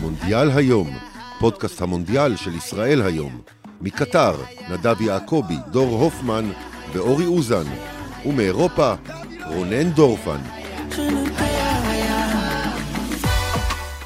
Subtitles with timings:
[0.00, 0.90] מונדיאל היום,
[1.40, 3.40] פודקאסט המונדיאל של ישראל היום.
[3.80, 4.34] מקטר,
[4.70, 6.50] נדב יעקבי, דור הופמן
[6.92, 7.64] ואורי אוזן.
[8.26, 8.94] ומאירופה,
[9.46, 10.38] רונן דורפן.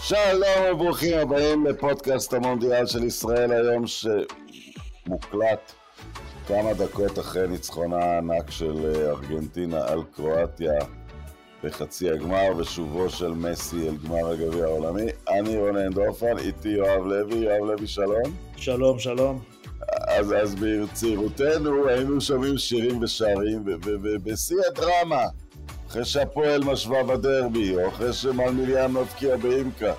[0.01, 3.85] שלום וברוכים הבאים לפודקאסט המונדיאל של ישראל היום
[5.07, 5.73] שמוקלט
[6.49, 10.73] כמה דקות אחרי ניצחונה הענק של ארגנטינה על קרואטיה
[11.65, 15.07] בחצי הגמר ושובו של מסי אל גמר הגביע העולמי.
[15.29, 17.37] אני רונן דורפן, איתי יואב לוי.
[17.37, 18.37] יואב לוי, שלום.
[18.57, 19.43] שלום, שלום.
[20.09, 25.23] אז, אז בצעירותנו היינו שומעים שירים ושרים, ובשיא הדרמה,
[25.89, 29.93] אחרי שהפועל משווה בדרבי, או אחרי שמלמיליאן מבקיע באימקה,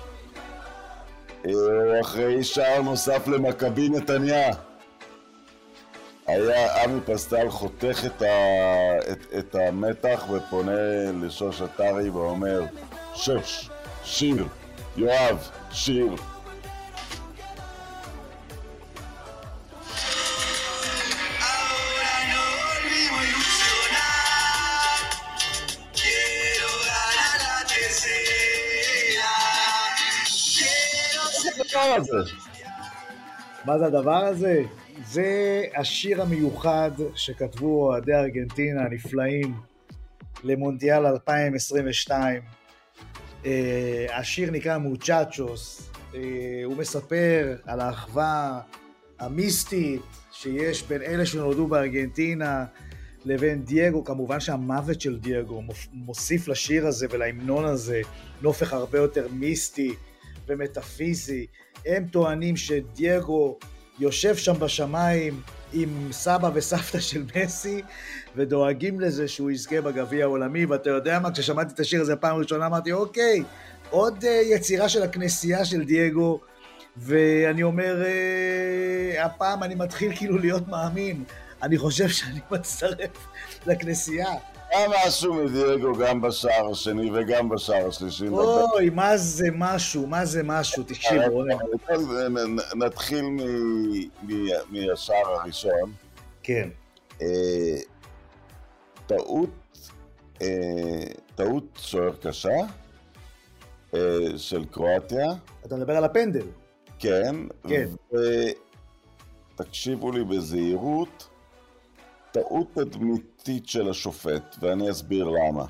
[1.46, 4.54] או אחרי שער נוסף למכבי נתניה.
[6.26, 8.26] היה עמי פסטל חותך את, ה,
[9.12, 10.72] את, את המתח ופונה
[11.22, 12.62] לשוש עטרי ואומר
[13.14, 13.70] שוש,
[14.04, 14.46] שיר,
[14.96, 16.14] יואב, שיר.
[33.64, 34.62] מה זה הדבר הזה?
[35.02, 39.54] זה השיר המיוחד שכתבו אוהדי ארגנטינה הנפלאים
[40.44, 42.42] למונדיאל 2022.
[43.42, 43.46] Uh,
[44.12, 46.16] השיר נקרא מוצ'צ'וס, uh,
[46.64, 48.60] הוא מספר על האחווה
[49.18, 52.64] המיסטית שיש בין אלה שנולדו בארגנטינה
[53.24, 58.00] לבין דייגו, כמובן שהמוות של דייגו מוסיף לשיר הזה ולהמנון הזה
[58.42, 59.94] נופך הרבה יותר מיסטי
[60.48, 61.46] ומטאפיזי.
[61.86, 63.58] הם טוענים שדייגו
[63.98, 65.40] יושב שם בשמיים
[65.72, 67.82] עם סבא וסבתא של מסי,
[68.36, 72.66] ודואגים לזה שהוא יזכה בגביע העולמי, ואתה יודע מה, כששמעתי את השיר הזה פעם ראשונה
[72.66, 73.42] אמרתי, אוקיי,
[73.90, 76.40] עוד uh, יצירה של הכנסייה של דייגו,
[76.96, 81.24] ואני אומר, uh, הפעם אני מתחיל כאילו להיות מאמין,
[81.62, 83.26] אני חושב שאני מצטרף
[83.66, 84.34] לכנסייה.
[84.74, 88.28] היה משהו מדייגו גם בשער השני וגם בשער השלישי.
[88.28, 91.56] אוי, מה זה משהו, מה זה משהו, תקשיב, רונן.
[92.76, 93.24] נתחיל
[94.70, 95.92] מהשער הראשון.
[96.42, 96.68] כן.
[97.22, 97.76] אה,
[99.06, 99.50] טעות,
[100.42, 102.58] אה, טעות שוער קשה
[103.94, 103.98] אה,
[104.36, 105.32] של קרואטיה.
[105.66, 106.46] אתה מדבר על הפנדל.
[106.98, 107.36] כן.
[107.68, 107.88] כן.
[109.56, 111.28] תקשיבו לי בזהירות.
[112.32, 112.66] טעות
[113.44, 115.64] תדמיתית של השופט, ואני אסביר למה.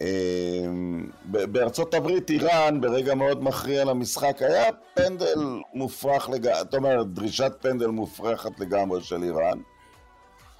[0.00, 5.40] אמ, בארצות הברית, איראן, ברגע מאוד מכריע למשחק, היה פנדל
[5.74, 9.58] מופרך לגמרי, זאת אומרת, דרישת פנדל מופרכת לגמרי של איראן,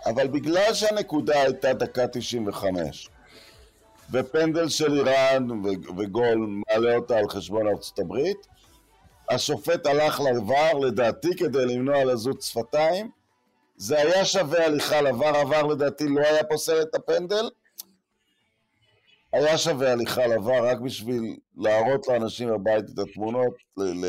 [0.07, 3.09] אבל בגלל שהנקודה הייתה דקה 95,
[4.11, 5.47] ופנדל של איראן
[5.99, 8.47] וגול מעלה אותה על חשבון ארצות הברית,
[9.31, 13.20] השופט הלך לעבר, לדעתי כדי למנוע לזות שפתיים,
[13.81, 17.51] זה היה שווה הליכה לבר, עבר לדעתי לא היה פוסל את הפנדל,
[19.33, 24.07] היה שווה הליכה לבר רק בשביל להראות לאנשים בבית את התמונות, ל-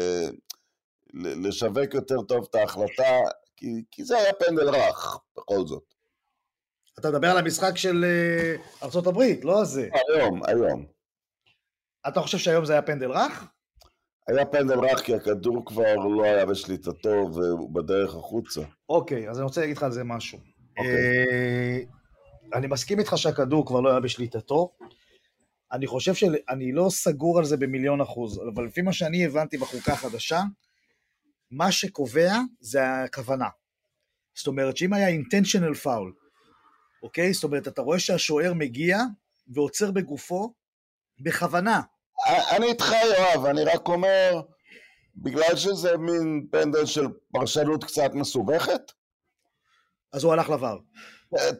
[1.13, 3.17] ל- לשווק יותר טוב את ההחלטה,
[3.57, 5.83] כי, כי זה היה פנדל רך, בכל זאת.
[6.99, 8.05] אתה מדבר על המשחק של
[8.83, 9.89] ארה"ב, לא הזה.
[9.93, 10.85] היום, היום.
[12.07, 13.45] אתה חושב שהיום זה היה פנדל רך?
[14.27, 18.61] היה פנדל רך כי הכדור כבר לא היה בשליטתו והוא בדרך החוצה.
[18.89, 20.39] אוקיי, אז אני רוצה להגיד לך על זה משהו.
[20.77, 20.95] אוקיי.
[20.95, 21.79] אה,
[22.53, 24.71] אני מסכים איתך שהכדור כבר לא היה בשליטתו.
[25.71, 29.93] אני חושב שאני לא סגור על זה במיליון אחוז, אבל לפי מה שאני הבנתי בחוקה
[29.93, 30.41] החדשה,
[31.51, 33.47] מה שקובע זה הכוונה.
[34.35, 36.21] זאת אומרת שאם היה intentional foul,
[37.03, 37.33] אוקיי?
[37.33, 38.97] זאת אומרת, אתה רואה שהשוער מגיע
[39.47, 40.53] ועוצר בגופו
[41.19, 41.81] בכוונה,
[42.27, 44.41] אני איתך יואב, אני רק אומר,
[45.15, 48.91] בגלל שזה מין פנדל של פרשנות קצת מסובכת?
[50.13, 50.77] אז הוא הלך לבר.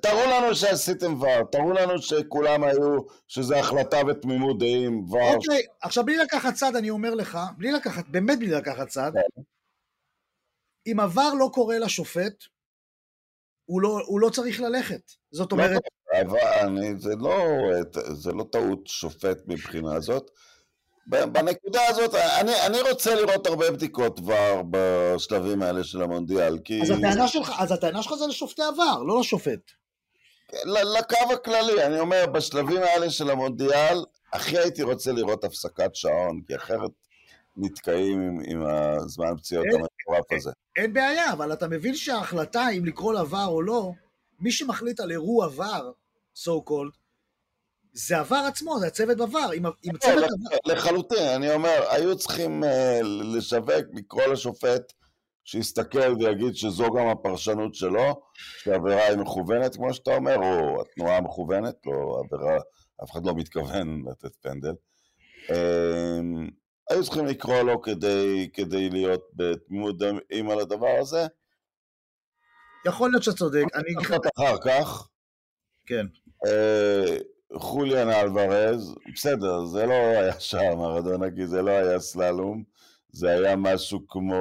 [0.02, 5.36] תראו לנו שעשיתם ור, תראו לנו שכולם היו, שזו החלטה בתמימות דעים, ור.
[5.36, 9.42] אוקיי, עכשיו בלי לקחת צד, אני אומר לך, בלי לקחת, באמת בלי לקחת צד, כן.
[10.88, 12.44] אם עבר לא קורה לשופט,
[13.66, 15.02] הוא לא, הוא לא צריך ללכת.
[15.32, 15.82] זאת אומרת...
[16.14, 17.46] לא, אבל אני, זה, לא,
[18.14, 20.32] זה לא טעות שופט מבחינה זאת.
[21.08, 26.82] בנקודה הזאת, אני, אני רוצה לראות הרבה בדיקות כבר בשלבים האלה של המונדיאל, כי...
[26.82, 29.72] אז הטענה שלך, אז הטענה שלך זה לשופטי עבר, לא לשופט.
[30.66, 34.04] לקו הכללי, אני אומר, בשלבים האלה של המונדיאל,
[34.34, 36.92] הכי הייתי רוצה לראות הפסקת שעון, כי אחרת
[37.58, 40.52] נתקעים עם, עם הזמן פציעות המטורף הזה.
[40.76, 43.92] אין בעיה, אבל אתה מבין שההחלטה אם לקרוא לעבר או לא,
[44.40, 45.92] מי שמחליט על אירוע עבר,
[46.36, 47.01] so called,
[47.94, 50.74] זה עבר עצמו, זה הצוות בבר, עם, עם לא, צוות לח- עבר.
[50.74, 53.00] לחלוטין, אני אומר, היו צריכים אה,
[53.36, 54.94] לשווק, לקרוא לשופט
[55.44, 58.22] שיסתכל ויגיד שזו גם הפרשנות שלו,
[58.64, 62.58] שהעבירה היא מכוונת, כמו שאתה אומר, או התנועה מכוונת, לא עבירה,
[63.04, 64.74] אף אחד לא מתכוון לתת פנדל.
[65.52, 66.20] אה,
[66.90, 71.28] היו צריכים לקרוא לו כדי, כדי להיות בתמימות דעים על הדבר הזה.
[72.86, 75.08] יכול להיות שאתה צודק, אני אחר כך,
[75.86, 76.06] כן,
[76.48, 77.18] אה,
[77.56, 82.64] חוליאן אלוורז, בסדר, זה לא היה שער מרדונה, כי זה לא היה סללום,
[83.12, 84.36] זה היה משהו כמו...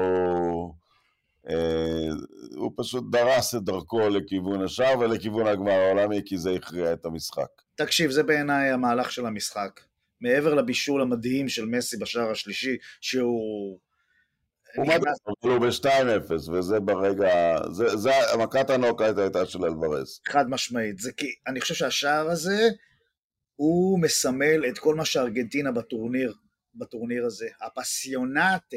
[1.49, 2.09] אה,
[2.57, 7.49] הוא פשוט דרס את דרכו לכיוון השער ולכיוון הגמר העולמי, כי זה הכריע את המשחק.
[7.75, 9.81] תקשיב, זה בעיניי המהלך של המשחק.
[10.21, 13.79] מעבר לבישול המדהים של מסי בשער השלישי, שהוא...
[14.77, 15.03] הוא מדהים,
[15.43, 17.57] אבל הוא ב-2-0, וזה ברגע...
[17.73, 20.21] זה, זה, מכת הנוקאאוט הייתה של אלוורז.
[20.29, 20.99] חד משמעית.
[20.99, 22.69] זה כי אני חושב שהשער הזה,
[23.61, 26.35] הוא מסמל את כל מה שארגנטינה בטורניר,
[26.75, 27.49] בטורניר הזה.
[27.61, 28.77] הפסיונטה,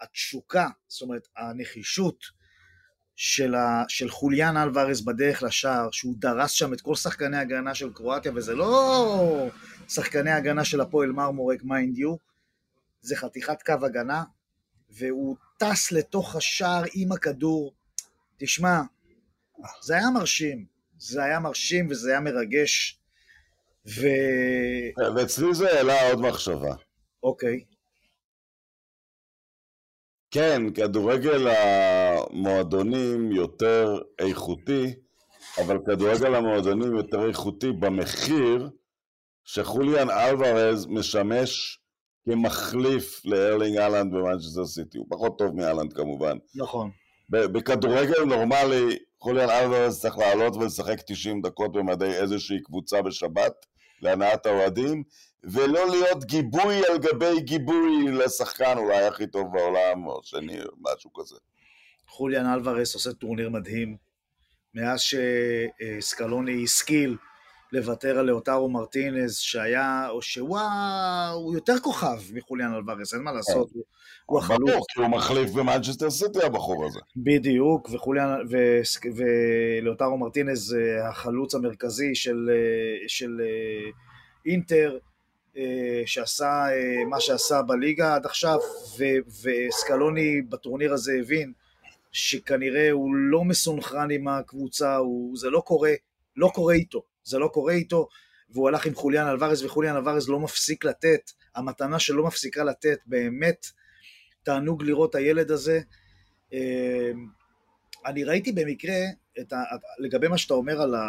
[0.00, 2.24] התשוקה, זאת אומרת, הנחישות
[3.16, 7.92] של, ה, של חוליאן אלוורז בדרך לשער, שהוא דרס שם את כל שחקני הגנה של
[7.92, 9.48] קרואטיה, וזה לא
[9.88, 12.16] שחקני הגנה של הפועל מרמורק mind you,
[13.00, 14.24] זה חתיכת קו הגנה,
[14.90, 17.74] והוא טס לתוך השער עם הכדור.
[18.36, 18.80] תשמע,
[19.82, 20.66] זה היה מרשים,
[20.98, 23.00] זה היה מרשים וזה היה מרגש,
[23.86, 24.06] ו...
[25.16, 26.74] ואצלי זה העלה עוד מחשבה.
[27.22, 27.64] אוקיי,
[30.34, 34.94] כן, כדורגל המועדונים יותר איכותי,
[35.58, 38.70] אבל כדורגל המועדונים יותר איכותי במחיר
[39.44, 41.78] שחוליאן אלוורז משמש
[42.24, 44.98] כמחליף לארלינג האלנד במנצ'סטר סיטי.
[44.98, 46.36] הוא פחות טוב מהאלנד כמובן.
[46.54, 46.90] נכון.
[47.30, 53.66] בכדורגל נורמלי, חוליאן אלוורז צריך לעלות ולשחק 90 דקות במדי איזושהי קבוצה בשבת
[54.02, 55.02] להנאת האוהדים,
[55.44, 61.12] ולא להיות גיבוי על גבי גיבוי לשחקן אולי הכי טוב בעולם, או שני, או משהו
[61.12, 61.36] כזה.
[62.08, 63.96] חוליאן אלוורז עושה טורניר מדהים.
[64.74, 67.16] מאז שסקלוני השכיל
[67.72, 73.32] לוותר על לאוטרו מרטינז, שהיה, או שהוא ה- הוא יותר כוכב מחוליאן אלוורס, אין מה
[73.32, 73.84] לעשות, הוא-
[74.26, 74.84] הוא החלוץ.
[74.88, 77.00] כי הוא מחליף במנצ'סטר סיטי הבחור הזה.
[77.16, 78.36] בדיוק, וחוליאן,
[79.16, 83.90] ולאוטרו מרטינז אה, החלוץ המרכזי של, אה, של אה,
[84.46, 84.98] אינטר,
[86.06, 86.64] שעשה
[87.10, 88.58] מה שעשה בליגה עד עכשיו,
[88.98, 91.52] ו- וסקלוני בטורניר הזה הבין
[92.12, 95.92] שכנראה הוא לא מסונכרן עם הקבוצה, הוא, זה לא קורה,
[96.36, 98.08] לא קורה איתו, זה לא קורה איתו,
[98.50, 103.66] והוא הלך עם חוליאן אלוורז, וחוליאן אלוורז לא מפסיק לתת, המתנה שלא מפסיקה לתת, באמת
[104.44, 105.80] תענוג לראות את הילד הזה.
[106.52, 107.10] אה,
[108.06, 108.96] אני ראיתי במקרה,
[109.40, 109.62] את ה,
[109.98, 111.06] לגבי מה שאתה אומר על, ה,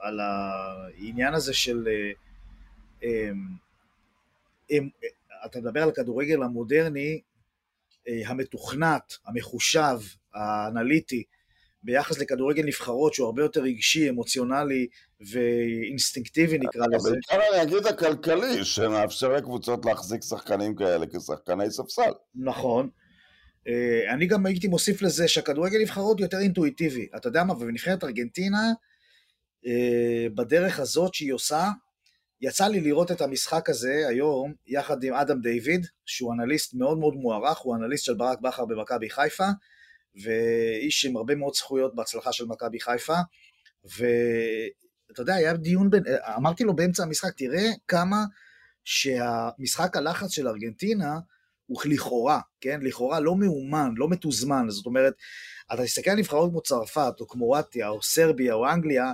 [0.00, 1.88] על העניין הזה של...
[1.88, 2.12] אה,
[3.04, 3.30] אה,
[4.70, 4.88] הם,
[5.46, 7.20] אתה מדבר על הכדורגל המודרני,
[8.08, 9.98] אה, המתוכנת, המחושב,
[10.34, 11.24] האנליטי,
[11.88, 14.86] ביחס לכדורגל נבחרות שהוא הרבה יותר רגשי, אמוציונלי
[15.20, 17.10] ואינסטינקטיבי נקרא לזה.
[17.10, 22.10] בעיקר אני אגיד הכלכלי, שמאפשר לקבוצות להחזיק שחקנים כאלה כשחקני ספסל.
[22.34, 22.88] נכון.
[23.68, 27.08] אה, אני גם הייתי מוסיף לזה שהכדורגל נבחרות יותר אינטואיטיבי.
[27.16, 28.72] אתה יודע מה, ובנבחרת ארגנטינה,
[29.66, 31.68] אה, בדרך הזאת שהיא עושה,
[32.40, 37.14] יצא לי לראות את המשחק הזה היום יחד עם אדם דיוויד, שהוא אנליסט מאוד מאוד
[37.14, 39.48] מוערך, הוא אנליסט של ברק בכר במכבי חיפה,
[40.22, 43.16] ואיש עם הרבה מאוד זכויות בהצלחה של מכבי חיפה,
[43.84, 46.02] ואתה יודע, היה דיון בין,
[46.36, 48.24] אמרתי לו באמצע המשחק, תראה כמה
[48.84, 51.18] שהמשחק הלחץ של ארגנטינה
[51.66, 52.80] הוא לכאורה, כן?
[52.82, 55.14] לכאורה לא מאומן, לא מתוזמן, זאת אומרת,
[55.72, 59.12] אתה תסתכל על נבחרות כמו צרפת, או כמו רטיה, או סרביה, או אנגליה,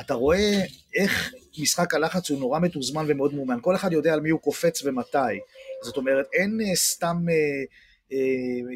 [0.00, 0.60] אתה רואה
[0.94, 3.58] איך משחק הלחץ הוא נורא מתוזמן ומאוד מאומן.
[3.60, 5.38] כל אחד יודע על מי הוא קופץ ומתי.
[5.82, 7.72] זאת אומרת, אין uh, סתם uh,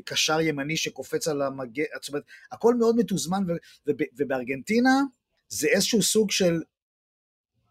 [0.04, 3.42] קשר ימני שקופץ על המגן, זאת אומרת, הכל מאוד מתוזמן,
[3.87, 5.00] ובארגנטינה
[5.49, 6.62] זה איזשהו סוג של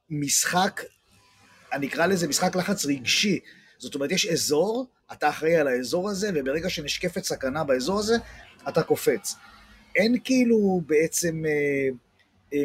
[0.10, 0.82] משחק,
[1.74, 3.40] אני אקרא לזה משחק לחץ רגשי.
[3.78, 8.16] זאת אומרת, יש אזור, אתה אחראי על האזור הזה, וברגע שנשקפת סכנה באזור הזה,
[8.70, 9.36] אתה קופץ.
[9.96, 11.44] אין כאילו בעצם...
[11.46, 12.07] Uh,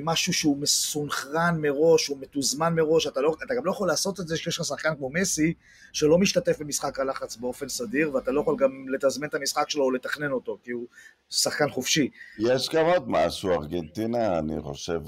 [0.02, 4.28] משהו שהוא מסונכרן מראש, הוא מתוזמן מראש, אתה, לא, אתה גם לא יכול לעשות את
[4.28, 5.54] זה כשיש לך שחקן כמו מסי,
[5.92, 9.90] שלא משתתף במשחק הלחץ באופן סדיר, ואתה לא יכול גם לתזמן את המשחק שלו או
[9.90, 10.86] לתכנן אותו, כי הוא
[11.30, 12.10] שחקן חופשי.
[12.38, 15.00] יש גם עוד משהו, ארגנטינה, אני חושב,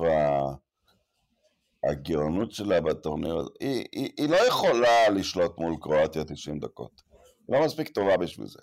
[1.90, 7.02] הגאונות שלה בטורניר היא, היא, היא לא יכולה לשלוט מול קרואטיה 90 דקות.
[7.48, 8.58] לא מספיק טובה בשביל זה.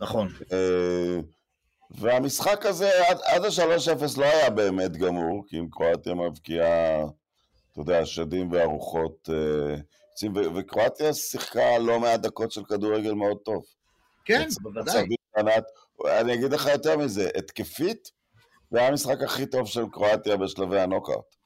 [0.00, 0.28] נכון.
[1.94, 7.04] והמשחק הזה עד, עד ה-3-0 לא היה באמת גמור, כי אם קרואטיה מבקיעה
[7.72, 9.28] אתה יודע, שדים וארוחות
[10.08, 13.64] יוצאים, אה, וקרואטיה שיחקה לא מעט דקות של כדורגל מאוד טוב.
[14.24, 15.04] כן, בוודאי.
[16.06, 18.10] אני אגיד לך יותר מזה, התקפית,
[18.70, 21.36] זה היה המשחק הכי טוב של קרואטיה בשלבי הנוקאוט.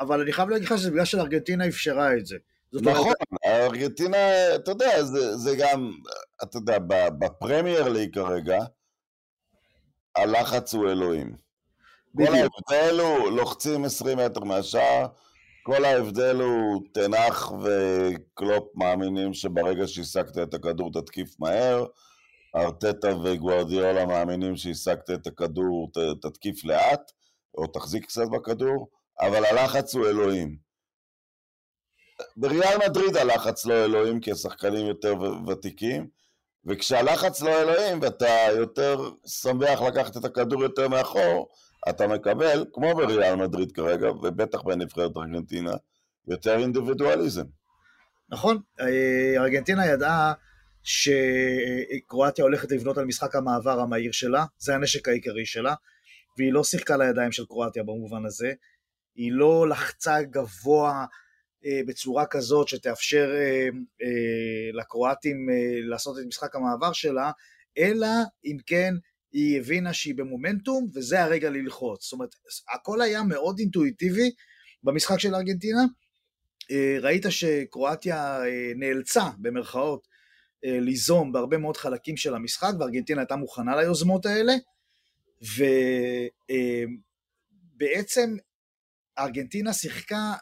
[0.00, 2.36] אבל אני חייב להגיד לך שזה בגלל שארגנטינה אפשרה את זה.
[2.72, 3.12] נכון,
[3.46, 5.92] ארגנטינה, אתה יודע, זה, זה גם,
[6.42, 6.78] אתה יודע,
[7.18, 8.58] בפרמייר ליג כרגע,
[10.16, 11.36] הלחץ הוא אלוהים.
[12.16, 15.06] כל ההבדל הוא לוחצים 20 מטר מהשער,
[15.62, 21.86] כל ההבדל הוא תנח וקלופ מאמינים שברגע שהשגת את הכדור תתקיף מהר,
[22.56, 25.90] ארטטה וגוארדיולה מאמינים שהשגת את הכדור
[26.22, 27.12] תתקיף לאט,
[27.58, 28.88] או תחזיק קצת בכדור,
[29.20, 30.56] אבל הלחץ הוא אלוהים.
[32.36, 35.14] בריאל מדריד הלחץ לא אלוהים כי השחקנים יותר
[35.46, 36.08] ותיקים,
[36.66, 41.48] וכשהלחץ לא אלוהים ואתה יותר שמח לקחת את הכדור יותר מאחור,
[41.88, 45.72] אתה מקבל, כמו בריאל מדריד כרגע, ובטח בנבחרת ארגנטינה,
[46.28, 47.44] יותר אינדיבידואליזם.
[48.28, 50.32] נכון, אה, ארגנטינה ידעה
[50.82, 55.74] שקרואטיה הולכת לבנות על משחק המעבר המהיר שלה, זה הנשק העיקרי שלה,
[56.38, 58.52] והיא לא שיחקה לידיים של קרואטיה במובן הזה,
[59.14, 61.04] היא לא לחצה גבוה
[61.86, 63.68] בצורה כזאת שתאפשר אה,
[64.72, 65.48] לקרואטים
[65.88, 67.30] לעשות את משחק המעבר שלה,
[67.78, 68.06] אלא
[68.44, 68.94] אם כן
[69.32, 72.04] היא הבינה שהיא במומנטום, וזה הרגע ללחוץ.
[72.04, 72.34] זאת אומרת,
[72.74, 74.30] הכל היה מאוד אינטואיטיבי
[74.82, 75.82] במשחק של ארגנטינה.
[76.70, 80.08] אה, ראית שקרואטיה אה, נאלצה, במרכאות,
[80.64, 84.52] אה, ליזום בהרבה מאוד חלקים של המשחק, וארגנטינה הייתה מוכנה ליוזמות האלה,
[87.78, 88.36] ובעצם
[89.18, 90.34] ארגנטינה שיחקה,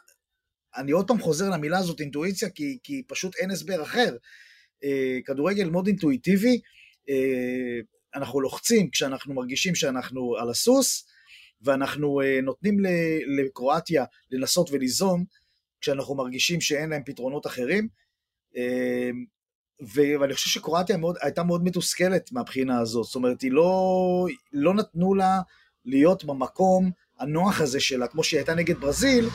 [0.77, 4.15] אני עוד פעם חוזר למילה הזאת אינטואיציה, כי, כי פשוט אין הסבר אחר.
[5.25, 6.59] כדורגל מאוד אינטואיטיבי,
[8.15, 11.05] אנחנו לוחצים כשאנחנו מרגישים שאנחנו על הסוס,
[11.61, 12.77] ואנחנו uh, נותנים
[13.37, 15.25] לקרואטיה לנסות וליזום
[15.81, 17.87] כשאנחנו מרגישים שאין להם פתרונות אחרים.
[18.53, 18.57] Uh,
[19.93, 25.15] ואני חושב שקרואטיה מאוד, הייתה מאוד מתוסכלת מהבחינה הזאת, זאת אומרת, היא לא, לא נתנו
[25.15, 25.41] לה
[25.85, 29.29] להיות במקום הנוח הזה שלה, כמו שהיא הייתה נגד ברזיל.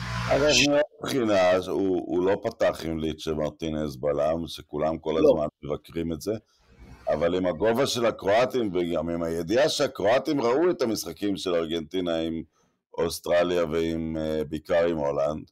[0.53, 0.67] ש...
[1.07, 5.29] מבחינה, הוא, הוא לא פתח עם ליט מרטינז בלם, שכולם כל לא.
[5.29, 6.31] הזמן מבקרים את זה.
[7.09, 12.43] אבל עם הגובה של הקרואטים וגם עם הידיעה שהקרואטים ראו את המשחקים של ארגנטינה עם
[12.97, 15.51] אוסטרליה ועם, אה, בעיקר עם הולנד,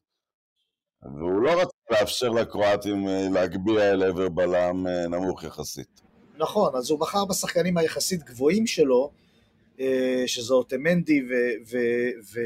[1.04, 6.02] והוא לא רצה לאפשר לקרואטים אה, להגביה אל עבר בלם אה, נמוך יחסית.
[6.38, 9.12] נכון, אז הוא בחר בשחקנים היחסית גבוהים שלו,
[10.26, 12.40] שזה אוטמנדי ויחסית ו...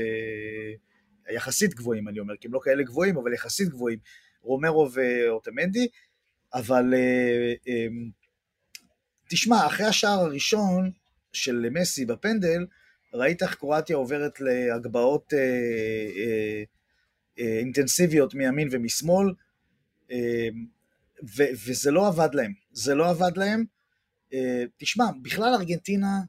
[1.73, 3.99] גבוהים אני אומר, כי הם לא כאלה גבוהים, אבל יחסית גבוהים,
[4.41, 5.87] רומרו ואוטמנדי,
[6.53, 6.93] אבל
[9.29, 10.91] תשמע, אחרי השער הראשון
[11.33, 12.65] של מסי בפנדל,
[13.13, 16.63] ראית איך קרואטיה עוברת להגבהות אה, אה,
[17.39, 19.33] אה, אינטנסיביות מימין ומשמאל,
[20.11, 20.47] אה,
[21.37, 22.53] ו- וזה לא עבד להם.
[22.71, 23.65] זה לא עבד להם.
[24.33, 26.21] אה, תשמע, בכלל ארגנטינה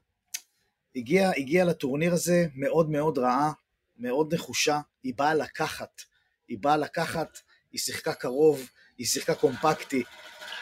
[0.95, 3.51] הגיעה הגיע לטורניר הזה מאוד מאוד רעה,
[3.97, 6.01] מאוד נחושה, היא באה לקחת.
[6.47, 7.39] היא באה לקחת,
[7.71, 10.03] היא שיחקה קרוב, היא שיחקה קומפקטי,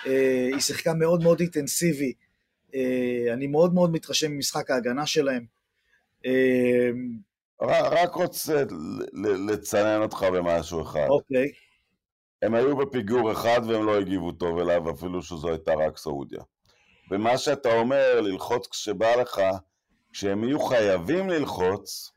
[0.05, 2.13] אה, היא שיחקה מאוד מאוד אינטנסיבי.
[2.75, 5.45] אה, אני מאוד מאוד מתרשם ממשחק ההגנה שלהם.
[6.25, 6.89] אה,
[7.61, 8.63] רק רוצה
[9.49, 11.07] לצנן אותך במשהו אחד.
[11.09, 11.51] אוקיי.
[12.41, 16.41] הם היו בפיגור אחד והם לא הגיבו טוב אליו, אפילו שזו הייתה רק סעודיה.
[17.11, 19.41] ומה שאתה אומר, ללחוץ כשבא לך,
[20.13, 22.11] כשהם יהיו חייבים ללחוץ,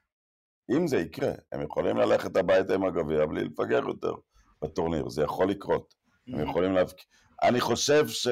[0.70, 4.14] אם זה יקרה, הם יכולים ללכת הביתה עם הגביע בלי לפגר יותר
[4.62, 5.94] בטורניר, זה יכול לקרות.
[6.28, 7.04] הם יכולים להבקיע.
[7.42, 8.28] אני חושב ש...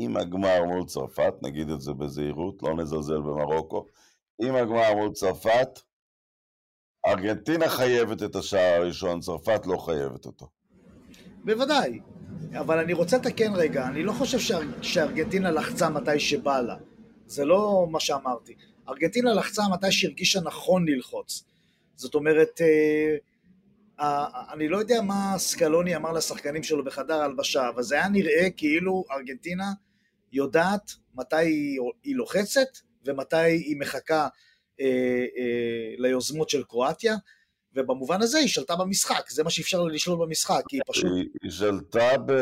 [0.00, 3.86] עם הגמר מול צרפת, נגיד את זה בזהירות, לא נזלזל במרוקו,
[4.42, 5.80] עם הגמר מול צרפת,
[7.06, 10.48] ארגנטינה חייבת את השער הראשון, צרפת לא חייבת אותו.
[11.44, 12.00] בוודאי,
[12.60, 14.60] אבל אני רוצה לתקן רגע, אני לא חושב שאר...
[14.82, 16.76] שארגנטינה לחצה מתי שבא לה,
[17.26, 18.54] זה לא מה שאמרתי.
[18.88, 21.44] ארגנטינה לחצה מתי שהרגישה נכון ללחוץ.
[21.96, 23.16] זאת אומרת, אה,
[24.52, 29.04] אני לא יודע מה סקלוני אמר לשחקנים שלו בחדר הלבשה, אבל זה היה נראה כאילו
[29.10, 29.72] ארגנטינה
[30.32, 31.36] יודעת מתי
[32.04, 32.68] היא, לוחצת
[33.04, 34.28] ומתי היא מחכה
[34.80, 34.86] אה,
[35.38, 37.16] אה, ליוזמות של קרואטיה,
[37.74, 41.12] ובמובן הזה היא שלטה במשחק, זה מה שאפשר לה לשלוט במשחק, כי היא פשוט...
[41.42, 42.32] היא שלטה ב...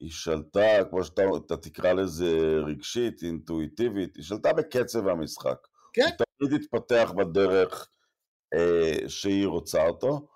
[0.00, 5.66] היא שלטה, כמו שאתה תקרא לזה רגשית, אינטואיטיבית, היא שלטה בקצב המשחק.
[5.92, 6.02] כן.
[6.02, 7.88] היא תמיד התפתח בדרך
[8.54, 10.28] אה, שהיא רוצה אותו.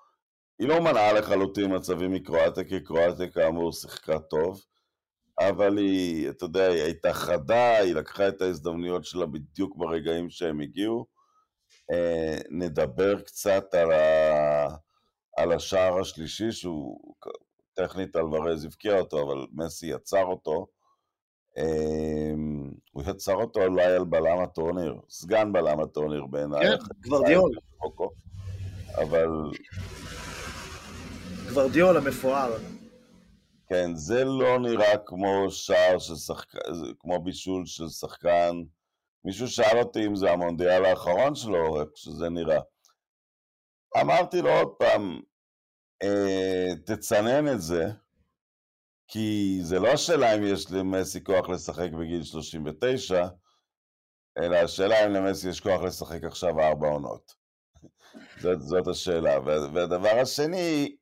[0.58, 4.64] היא לא מנעה לחלוטין מצבים מקרואטיה, כי קרואטיה כאמור שיחקה טוב.
[5.38, 10.60] אבל היא, אתה יודע, היא הייתה חדה, היא לקחה את ההזדמנויות שלה בדיוק ברגעים שהם
[10.60, 11.06] הגיעו,
[11.92, 14.68] אה, נדבר קצת על, ה...
[15.36, 17.14] על השער השלישי, שהוא
[17.74, 20.66] טכנית אלוורז הבקיע אותו, אבל מסי יצר אותו.
[21.58, 22.32] אה,
[22.92, 26.62] הוא יצר אותו אולי על בלם הטורניר, סגן בלם הטורניר בעיניי.
[26.62, 27.50] כן, גוורדיאול.
[29.02, 29.28] אבל...
[31.48, 32.56] גוורדיאול המפואר.
[33.68, 36.58] כן, זה לא נראה כמו שער של שחקן,
[36.98, 38.62] כמו בישול של שחקן.
[39.24, 42.60] מישהו שאל אותי אם זה המונדיאל האחרון שלו, איך שזה נראה.
[44.00, 45.20] אמרתי לו עוד פעם,
[46.84, 47.84] תצנן את זה,
[49.08, 53.28] כי זה לא השאלה אם יש למסי כוח לשחק בגיל 39,
[54.38, 57.34] אלא השאלה אם למסי יש כוח לשחק עכשיו ארבע עונות.
[58.42, 59.40] זאת, זאת השאלה.
[59.74, 60.96] והדבר השני,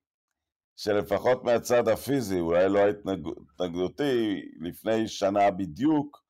[0.77, 6.25] שלפחות מהצד הפיזי, אולי לא ההתנגדותי, לפני שנה בדיוק,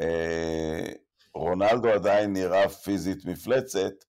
[0.00, 0.92] אה,
[1.34, 4.04] רונלדו עדיין נראה פיזית מפלצת,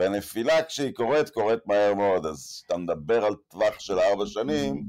[0.00, 2.26] והנפילה כשהיא קורית, קורית מהר מאוד.
[2.26, 4.84] אז כשאתה מדבר על טווח של ארבע שנים,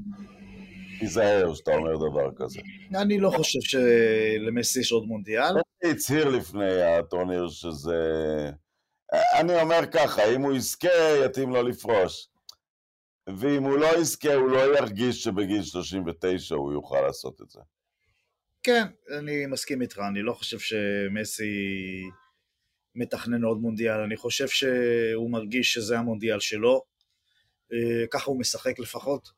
[1.00, 2.60] תיזהר שאתה אומר דבר כזה.
[2.94, 5.52] אני לא חושב שלמסי יש עוד מונדיאל.
[5.54, 7.94] מסי הצהיר לפני הטורניר שזה...
[9.12, 10.88] אני אומר ככה, אם הוא יזכה,
[11.24, 12.28] יתאים לו לפרוש.
[13.36, 17.60] ואם הוא לא יזכה, הוא לא ירגיש שבגיל 39 הוא יוכל לעשות את זה.
[18.62, 18.82] כן,
[19.18, 21.44] אני מסכים איתך, אני לא חושב שמסי
[22.94, 26.82] מתכנן עוד מונדיאל, אני חושב שהוא מרגיש שזה המונדיאל שלו,
[27.72, 29.28] אה, ככה הוא משחק לפחות.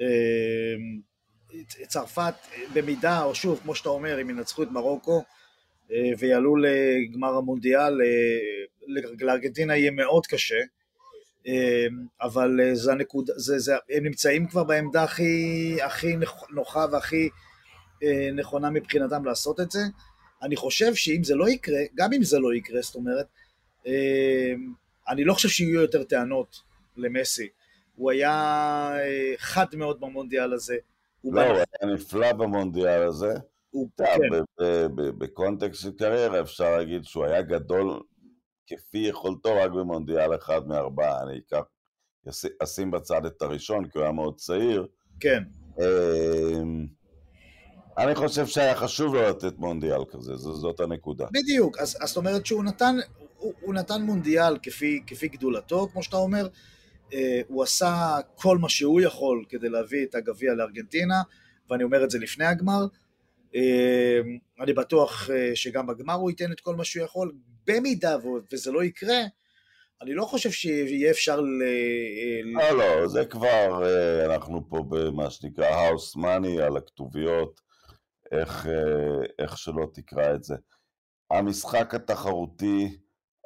[0.00, 0.06] אה,
[1.88, 2.34] צרפת,
[2.74, 5.24] במידה, או שוב, כמו שאתה אומר, אם ינצחו את מרוקו
[5.92, 8.00] אה, ויעלו לגמר המונדיאל,
[9.20, 10.58] לארגנטינה יהיה מאוד קשה.
[12.20, 16.16] אבל זה הנקודה, זה, זה, הם נמצאים כבר בעמדה הכי, הכי
[16.50, 17.28] נוחה והכי
[18.34, 19.80] נכונה מבחינתם לעשות את זה.
[20.42, 23.26] אני חושב שאם זה לא יקרה, גם אם זה לא יקרה, זאת אומרת,
[23.86, 24.52] אה,
[25.08, 26.60] אני לא חושב שיהיו יותר טענות
[26.96, 27.48] למסי.
[27.96, 28.30] הוא היה
[28.94, 30.76] אה, חד מאוד במונדיאל הזה.
[31.24, 33.34] לא, הוא היה נפלא במונדיאל הזה.
[33.70, 34.64] הוא, כן.
[34.96, 38.00] בקונטקסט של קריירה אפשר להגיד שהוא היה גדול
[38.66, 41.22] כפי יכולתו רק במונדיאל אחד מארבעה.
[41.22, 41.62] אני אקח,
[42.62, 44.86] אשים בצד את הראשון כי הוא היה מאוד צעיר.
[45.20, 45.42] כן.
[47.98, 51.26] אני חושב שהיה חשוב לו לתת מונדיאל כזה, זאת הנקודה.
[51.32, 52.96] בדיוק, אז זאת אומרת שהוא נתן,
[53.36, 56.48] הוא, הוא נתן מונדיאל כפי, כפי גדולתו, כמו שאתה אומר,
[57.12, 61.22] אה, הוא עשה כל מה שהוא יכול כדי להביא את הגביע לארגנטינה,
[61.70, 62.86] ואני אומר את זה לפני הגמר.
[63.54, 64.20] אה,
[64.60, 67.32] אני בטוח אה, שגם בגמר הוא ייתן את כל מה שהוא יכול.
[67.66, 68.16] במידה
[68.52, 69.18] וזה לא יקרה,
[70.02, 71.62] אני לא חושב שיהיה אפשר ל...
[72.44, 73.82] לא, לא, זה כבר,
[74.24, 77.67] אנחנו פה במה שנקרא house money על הכתוביות.
[78.32, 80.56] איך, אה, איך שלא תקרא את זה.
[81.30, 82.98] המשחק התחרותי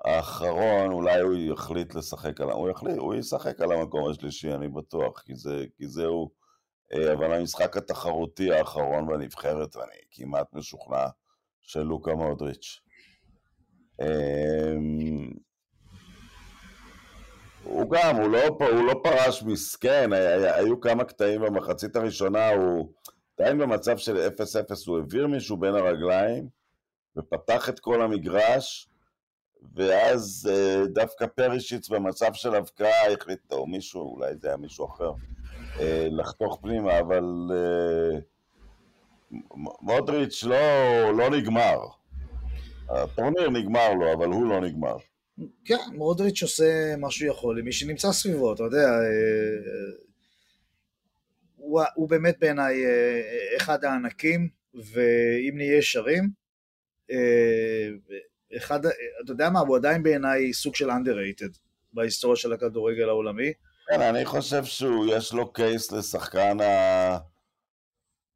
[0.05, 2.51] האחרון, אולי הוא יחליט לשחק על...
[2.51, 6.31] הוא יחליט, הוא ישחק על המקום השלישי, אני בטוח, כי זה, כי זה הוא.
[6.93, 11.07] אה, אבל המשחק התחרותי האחרון בנבחרת, ואני כמעט משוכנע
[11.61, 12.81] של לוקה מודריץ'.
[14.01, 15.31] אמ,
[17.65, 20.13] הוא גם, הוא לא, הוא לא פרש מסכן,
[20.57, 22.93] היו כמה קטעים במחצית הראשונה, הוא...
[23.43, 24.41] עדיין במצב של 0-0
[24.87, 26.49] הוא העביר מישהו בין הרגליים
[27.17, 28.89] ופתח את כל המגרש
[29.75, 35.13] ואז אה, דווקא פרישיץ במצב של הבקעה החליט, או מישהו, אולי זה היה מישהו אחר,
[35.81, 38.19] אה, לחתוך פנימה, אבל אה,
[39.81, 40.57] מודריץ' לא,
[41.19, 41.79] לא נגמר.
[42.89, 44.97] הטורניר נגמר לו, אבל הוא לא נגמר.
[45.65, 48.89] כן, מודריץ' עושה מה שהוא יכול עם מי שנמצא סביבו, אתה יודע,
[51.63, 56.31] הוא, הוא באמת בעיניי אה, אחד הענקים, ואם נהיה ישרים,
[57.11, 57.89] אה,
[58.57, 61.59] אחד, אתה יודע מה, הוא עדיין בעיניי סוג של underrated
[61.93, 63.53] בהיסטוריה של הכדורגל העולמי.
[63.89, 67.19] כן, אני חושב שיש לו קייס לשחקן ה...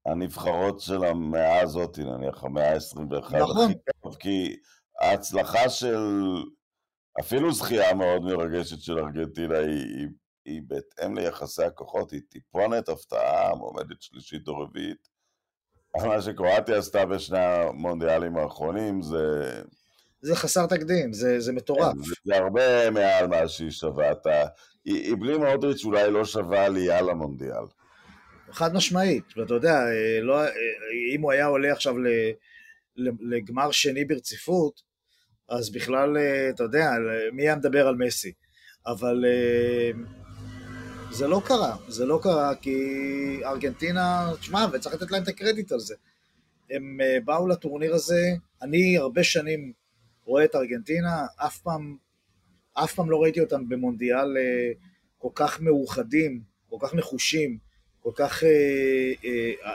[0.07, 3.37] הנבחרות של המאה הזאת, נניח המאה ה-21.
[3.37, 3.73] נכון.
[4.19, 4.57] כי
[5.01, 5.99] ההצלחה של,
[7.21, 10.07] אפילו זכייה מאוד מרגשת של ארגנטינה היא, היא
[10.47, 15.09] היא בהתאם ליחסי הכוחות, היא טיפונת הפתעה, מועמדת שלישית או רביעית.
[15.97, 19.53] מה שקרואטיה עשתה בשני המונדיאלים האחרונים זה...
[20.21, 21.93] זה חסר תקדים, זה, זה מטורף.
[21.93, 24.13] כן, זה, הרבה מעל מה שהיא שווה.
[24.13, 24.47] אתה...
[24.85, 27.65] היא, היא בלי מודריץ' אולי לא שווה עלייה למונדיאל.
[28.51, 30.49] חד משמעית, ואתה יודע, אה, לא, אה,
[31.15, 31.95] אם הוא היה עולה עכשיו
[33.31, 34.83] לגמר שני ברציפות,
[35.49, 36.91] אז בכלל, אה, אתה יודע,
[37.33, 38.33] מי היה מדבר על מסי?
[38.87, 39.25] אבל
[41.11, 42.77] זה לא קרה, זה לא קרה כי
[43.45, 45.95] ארגנטינה, תשמע, וצריך לתת להם את הקרדיט על זה.
[46.71, 48.23] הם uh, באו לטורניר הזה,
[48.63, 49.73] אני הרבה שנים
[50.25, 51.97] רואה את ארגנטינה, אף פעם
[52.85, 54.73] אף פעם לא ראיתי אותם במונדיאל אה,
[55.19, 56.41] כל כך מאוחדים,
[56.71, 57.59] כל כך נחושים,
[58.01, 58.49] כל כך אה,
[59.25, 59.73] אה, אה,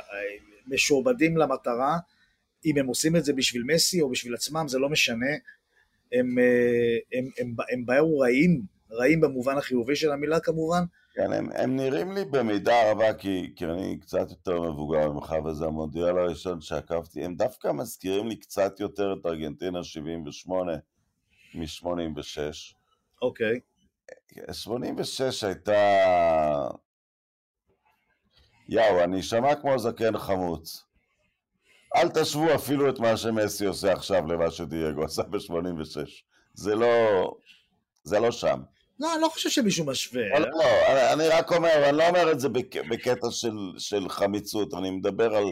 [0.67, 1.97] משועבדים למטרה.
[2.65, 5.31] אם הם עושים את זה בשביל מסי או בשביל עצמם, זה לא משנה.
[6.11, 10.83] הם, אה, הם, הם, הם, הם באו רעים, רעים במובן החיובי של המילה כמובן.
[11.13, 15.65] כן, הם, הם נראים לי במידה רבה, כי, כי אני קצת יותר מבוגר ממך, וזה
[15.65, 20.71] המונדיאל הראשון שעקבתי, הם דווקא מזכירים לי קצת יותר את ארגנטינה 78
[21.55, 22.75] מ-86.
[23.21, 23.59] אוקיי.
[24.51, 25.73] 86 הייתה...
[28.69, 30.85] יאו, אני אשמע כמו זקן חמוץ.
[31.95, 36.09] אל תשוו אפילו את מה שמסי עושה עכשיו למה שדייגו עשה ב-86.
[36.53, 36.87] זה לא...
[38.03, 38.61] זה לא שם.
[39.01, 40.39] לא, אני לא חושב שמישהו משווה.
[40.39, 42.49] לא, לא, אני רק אומר, אני לא אומר את זה
[42.89, 45.45] בקטע של, של חמיצות, אני מדבר על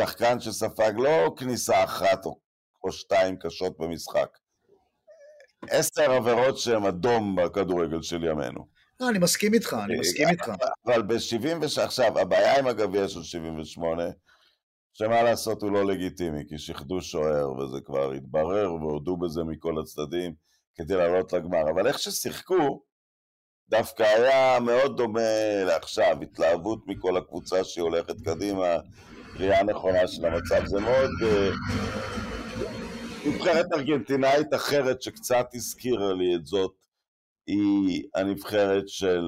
[0.00, 2.38] שחקן שספג לא כניסה אחת או,
[2.84, 4.38] או שתיים קשות במשחק.
[5.70, 8.66] עשר עבירות שהן אדום בכדורגל של ימינו.
[9.00, 10.50] לא, אני מסכים איתך, אני מסכים איתך.
[10.86, 14.02] אבל ב-76, עכשיו, הבעיה עם הגביע של 78,
[14.92, 20.34] שמה לעשות הוא לא לגיטימי, כי שיחדו שוער, וזה כבר התברר, והודו בזה מכל הצדדים,
[20.76, 21.70] כדי לעלות לגמר.
[21.70, 22.82] אבל איך ששיחקו,
[23.68, 28.76] דווקא היה מאוד דומה לעכשיו, התלהבות מכל הקבוצה שהיא הולכת קדימה,
[29.36, 30.66] קריאה נכונה של המצב.
[30.66, 31.10] זה מאוד...
[31.22, 31.50] אה,
[33.26, 36.74] נבחרת ארגנטינאית אחרת שקצת הזכירה לי את זאת,
[37.46, 39.24] היא הנבחרת של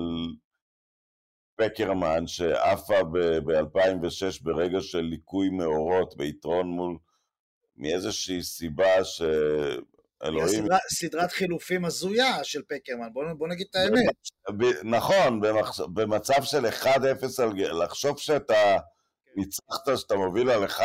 [1.56, 6.98] פקרמן שעפה ב-2006 ברגע של ליקוי מאורות ביתרון מול
[7.76, 9.22] מאיזושהי סיבה ש...
[10.24, 10.64] אלוהים...
[10.64, 14.14] סדרת, סדרת חילופים הזויה של פקרמן, בוא, בוא נגיד את האמת.
[14.84, 15.80] נכון, במחש...
[15.80, 16.86] במצב של 1-0
[17.42, 17.82] על...
[17.84, 18.76] לחשוב שאתה
[19.36, 20.80] ניצחת, שאתה מוביל על 1-0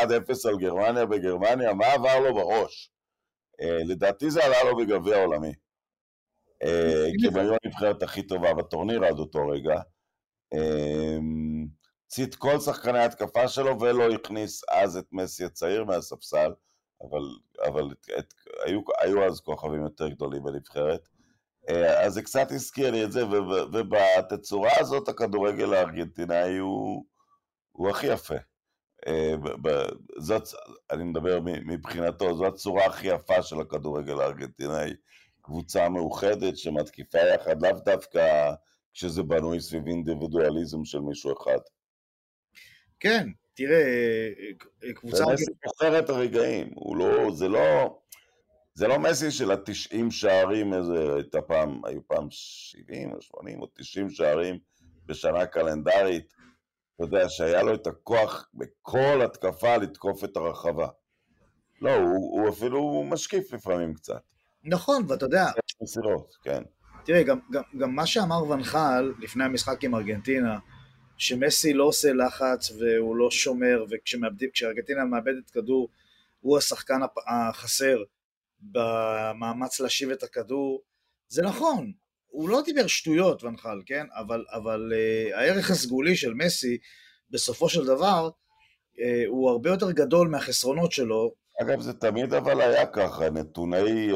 [0.49, 2.89] על גרמניה בגרמניה, מה עבר לו בראש?
[3.61, 5.53] Uh, לדעתי זה עלה לו בגביע העולמי.
[6.63, 6.67] Uh,
[7.19, 9.81] כי הם היו הנבחרת הכי טובה בטורניר עד אותו רגע.
[12.13, 16.51] הוציא את כל שחקני ההתקפה שלו ולא הכניס אז את מסי הצעיר מהספסל,
[17.03, 17.37] אבל,
[17.67, 18.33] אבל את, את,
[18.65, 21.09] היו, היו אז כוכבים יותר גדולים בנבחרת.
[21.69, 23.27] אה, אז זה קצת הזכיר לי את זה,
[23.73, 27.05] ובתצורה הזאת הכדורגל הארגנטינאי הוא,
[27.71, 28.35] הוא הכי יפה.
[29.07, 29.33] אה,
[30.17, 30.43] זאת,
[30.91, 34.93] אני מדבר מבחינתו, זו הצורה הכי יפה של הכדורגל הארגנטינאי.
[35.41, 38.53] קבוצה מאוחדת שמתקיפה יחד, לאו דווקא
[38.93, 41.59] כשזה בנוי סביב אינדיבידואליזם של מישהו אחד.
[42.99, 43.83] כן, תראה,
[44.95, 45.17] קבוצה...
[45.17, 47.99] זה מסי בוחר את הרגעים, הוא לא, זה לא...
[48.75, 53.67] זה לא מסי של התשעים שערים, איזה, הייתה פעם, היו פעם שבעים או שמונים או
[53.73, 54.59] תשעים שערים
[55.05, 56.33] בשנה קלנדרית.
[56.95, 60.87] אתה יודע, שהיה לו את הכוח בכל התקפה לתקוף את הרחבה.
[61.81, 64.21] לא, הוא, הוא אפילו משקיף לפעמים קצת.
[64.63, 65.45] נכון, ואתה יודע...
[65.81, 66.63] מסירות, כן.
[67.05, 70.59] תראה, גם, גם, גם מה שאמר ונחל לפני המשחק עם ארגנטינה,
[71.17, 75.89] שמסי לא עושה לחץ והוא לא שומר, וכשארגנטינה מאבדת כדור,
[76.41, 77.97] הוא השחקן החסר
[78.62, 80.82] במאמץ להשיב את הכדור,
[81.28, 81.91] זה נכון,
[82.28, 84.06] הוא לא דיבר שטויות ונחל, כן?
[84.12, 86.78] אבל, אבל uh, הערך הסגולי של מסי,
[87.30, 92.86] בסופו של דבר, uh, הוא הרבה יותר גדול מהחסרונות שלו, אגב, זה תמיד אבל היה
[92.86, 94.15] ככה, נתוני uh,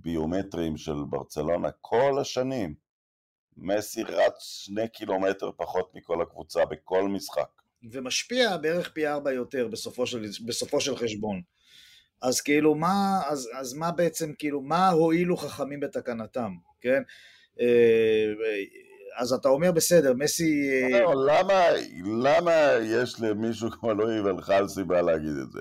[0.00, 2.85] ביומטריים של ברצלונה כל השנים.
[3.56, 7.48] מסי רץ שני קילומטר פחות מכל הקבוצה בכל משחק.
[7.92, 11.42] ומשפיע בערך פי ארבע יותר בסופו של, בסופו של חשבון.
[12.22, 17.02] אז כאילו מה, אז, אז מה בעצם, כאילו, מה הועילו חכמים בתקנתם, כן?
[17.60, 18.32] אה,
[19.18, 20.70] אז אתה אומר בסדר, מסי...
[20.72, 21.62] אה, לא, למה,
[22.22, 25.60] למה יש למישהו כמו לואי ולחל סיבה להגיד את זה?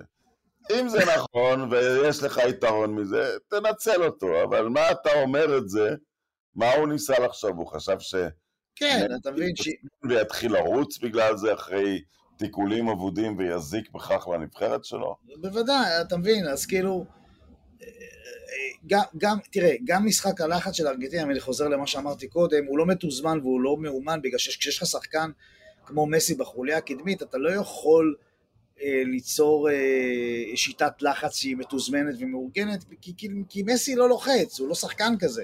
[0.79, 5.95] אם זה נכון ויש לך יתרון מזה, תנצל אותו, אבל מה אתה אומר את זה?
[6.55, 7.57] מה הוא ניסה לחשוב?
[7.57, 8.15] הוא חשב ש...
[8.75, 9.69] כן, אתה מבין ש...
[10.09, 12.01] ויתחיל לרוץ בגלל זה אחרי
[12.37, 15.15] תיקולים אבודים ויזיק בכך לנבחרת שלו?
[15.41, 17.05] בוודאי, אתה מבין, אז כאילו...
[18.87, 22.85] גם, גם, תראה, גם משחק הלחץ של ארגנטינה, אני חוזר למה שאמרתי קודם, הוא לא
[22.85, 25.31] מתוזמן והוא לא מאומן, בגלל שכשיש לך שחקן
[25.85, 28.15] כמו מסי בחוליה הקדמית, אתה לא יכול
[28.81, 29.75] אה, ליצור אה,
[30.55, 35.43] שיטת לחץ שהיא מתוזמנת ומאורגנת, כי, כי, כי מסי לא לוחץ, הוא לא שחקן כזה.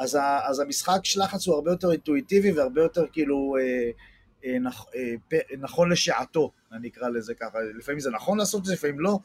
[0.00, 3.90] אז, ה, אז המשחק של לחץ הוא הרבה יותר אינטואיטיבי והרבה יותר כאילו אה,
[4.44, 7.58] אה, נכ, אה, פ, נכון לשעתו, אני אקרא לזה ככה.
[7.78, 9.18] לפעמים זה נכון לעשות את זה, לפעמים לא,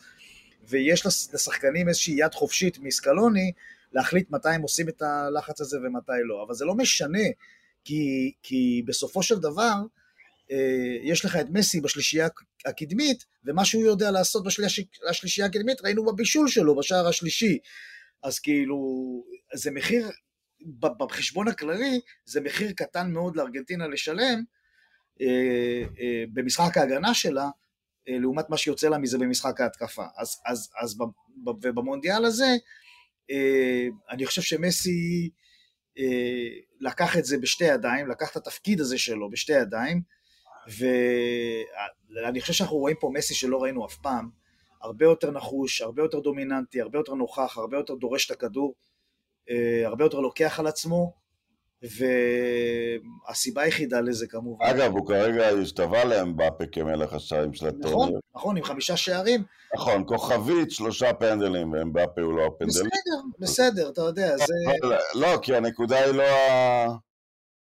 [0.68, 3.52] ויש לשחקנים איזושהי יד חופשית מסקלוני
[3.94, 6.44] להחליט מתי הם עושים את הלחץ הזה ומתי לא.
[6.44, 7.28] אבל זה לא משנה,
[7.86, 9.74] כי, כי בסופו של דבר,
[10.52, 12.28] אה, יש לך את מסי בשלישייה
[12.66, 14.44] הקדמית, ומה שהוא יודע לעשות
[15.10, 17.58] בשלישייה הקדמית ראינו בבישול שלו, בשער השלישי.
[18.24, 18.78] אז כאילו,
[19.54, 20.10] זה מחיר
[20.80, 24.44] בחשבון הכללי זה מחיר קטן מאוד לארגנטינה לשלם
[25.22, 27.50] אה, אה, במשחק ההגנה שלה,
[28.10, 30.06] אה, לעומת מה שיוצא לה מזה במשחק ההתקפה.
[30.18, 30.98] אז, אז, אז
[31.62, 32.56] ובמונדיאל הזה,
[34.10, 35.30] אני חושב שמסי
[36.80, 40.02] לקח את זה בשתי ידיים, לקח את התפקיד הזה שלו בשתי ידיים,
[40.68, 44.30] ואני חושב שאנחנו רואים פה מסי שלא ראינו אף פעם,
[44.82, 48.74] הרבה יותר נחוש, הרבה יותר דומיננטי, הרבה יותר נוכח, הרבה יותר דורש את הכדור,
[49.86, 51.14] הרבה יותר לוקח על עצמו,
[53.28, 54.66] והסיבה היחידה לזה כמובן...
[54.66, 57.96] אגב, הוא כרגע השתווה לאמבפה כמלך השערים של הטורניר.
[57.96, 59.44] נכון, נכון, עם חמישה שערים.
[59.76, 62.90] נכון, כוכבית, שלושה פנדלים, ואמבפה הוא לא הפנדלים.
[62.90, 64.54] בסדר, בסדר, אתה יודע, זה...
[65.16, 66.88] לא, כי הנקודה היא לא ה...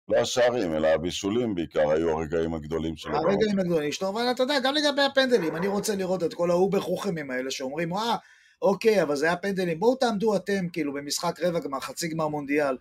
[0.08, 3.16] לא השערים, אלא הבישולים בעיקר היו הרגעים הגדולים שלו.
[3.16, 6.56] הרגעים הגדולים שלו, אבל אתה יודע, גם לגבי הפנדלים, אני רוצה לראות את כל ה
[6.56, 8.16] over חוכמים האלה שאומרים, וואה,
[8.62, 12.76] אוקיי, אבל זה היה פנדלים, בואו תעמדו אתם, כאילו, במשחק רבע גמר, חצי גמר מונדיאל,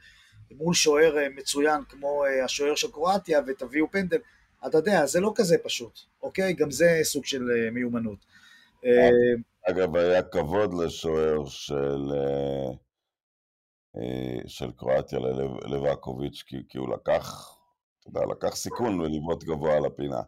[0.52, 4.18] מול שוער אה, מצוין כמו אה, השוער של קרואטיה ותביאו פנדל,
[4.68, 6.54] אתה יודע, זה לא כזה פשוט, אוקיי?
[6.54, 8.26] גם זה סוג של אה, מיומנות.
[9.70, 12.12] אגב, היה כבוד לשוער של,
[14.48, 15.20] של קרואטיה
[15.66, 17.58] לליבאקוביץ', כי, כי הוא לקח,
[18.00, 20.22] אתה יודע, לקח סיכון ולבעוט גבוה על הפינה.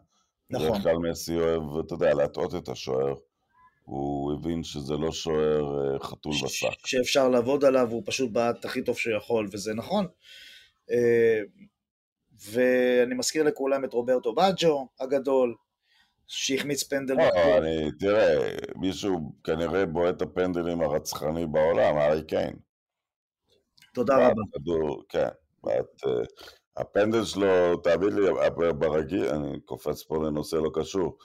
[0.50, 0.68] נכון.
[0.68, 3.14] בדרך כלל מסי אוהב, אתה יודע, להטעות את השוער.
[3.88, 6.86] הוא הבין שזה לא שוער אה, חתול בשק.
[6.86, 10.06] שאפשר לעבוד עליו, הוא פשוט בעט הכי טוב שיכול, וזה נכון.
[10.90, 11.40] אה,
[12.50, 15.54] ואני מזכיר לכולם את רוברטו בג'ו הגדול,
[16.26, 17.14] שהחמיץ פנדל.
[17.14, 22.56] לא, אני, תראה, מישהו כנראה בועט הפנדלים הרצחני בעולם, ארי קיין.
[23.94, 24.42] תודה רבה.
[24.52, 25.28] כדור, כן.
[25.68, 25.80] אה,
[26.76, 28.22] הפנדל שלו, תאמין לי,
[28.78, 31.18] ברגיל, אני קופץ פה לנושא לא קשור.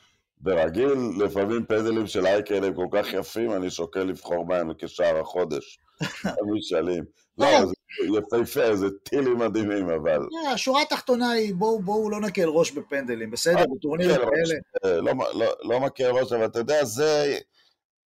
[0.44, 5.80] ברגיל, לפעמים פנדלים של אייקל הם כל כך יפים, אני שוקל לבחור בהם כשער החודש.
[6.40, 7.04] הם משאלים.
[7.38, 7.66] לא, אה.
[7.66, 7.74] זה
[8.18, 10.20] יפהפה, זה טילים מדהימים, אבל...
[10.46, 13.58] אה, השורה התחתונה היא, בואו לא נקל ראש בפנדלים, בסדר?
[13.58, 15.02] אה, בטורנירים כאלה.
[15.02, 17.38] לא, לא, לא מקל ראש, אבל אתה יודע, זה...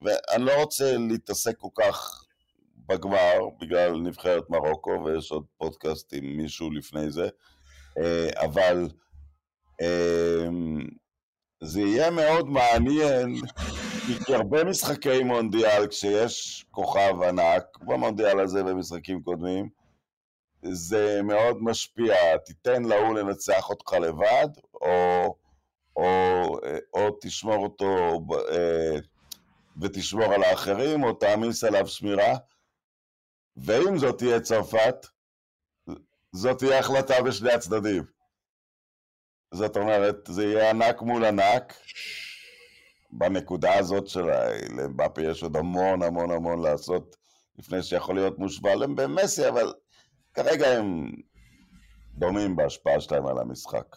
[0.01, 2.25] ואני לא רוצה להתעסק כל כך
[2.87, 7.27] בגמר, בגלל נבחרת מרוקו, ויש עוד פודקאסט עם מישהו לפני זה,
[8.35, 8.87] אבל...
[11.63, 13.35] זה יהיה מאוד מעניין,
[14.25, 19.69] כי הרבה משחקי מונדיאל, כשיש כוכב ענק, במונדיאל הזה ובמשחקים קודמים,
[20.61, 22.37] זה מאוד משפיע.
[22.37, 25.35] תיתן להוא לנצח אותך לבד, או,
[25.95, 26.59] או,
[26.93, 28.19] או תשמור אותו
[28.51, 28.99] אה,
[29.81, 32.37] ותשמור על האחרים, או תעמיס עליו שמירה.
[33.57, 35.05] ואם זאת תהיה צרפת,
[36.31, 38.16] זאת תהיה החלטה בשני הצדדים.
[39.53, 41.73] זאת אומרת, זה יהיה ענק מול ענק.
[43.11, 44.25] בנקודה הזאת של
[44.69, 47.15] למבפה יש עוד המון המון המון לעשות
[47.57, 49.73] לפני שיכול להיות מושווה במסי, אבל
[50.33, 51.11] כרגע הם
[52.13, 53.95] דומים בהשפעה שלהם על המשחק.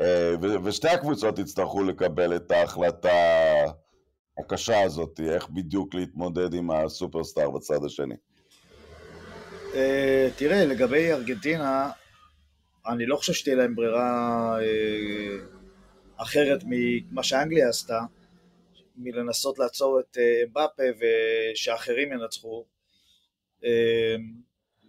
[0.00, 3.10] אה, ושתי הקבוצות יצטרכו לקבל את ההחלטה
[4.38, 8.14] הקשה הזאת, איך בדיוק להתמודד עם הסופרסטאר בצד השני.
[9.74, 11.90] אה, תראה, לגבי ארגנטינה,
[12.86, 15.36] אני לא חושב שתהיה להם ברירה אה,
[16.16, 18.00] אחרת ממה שאנגליה עשתה,
[18.96, 22.64] מלנסות לעצור את אה, אמבפה ושאחרים ינצחו.
[23.64, 24.16] אה,